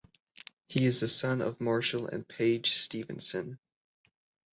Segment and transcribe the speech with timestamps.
[0.65, 3.59] He is the son of Marshall and Paige Stevenson.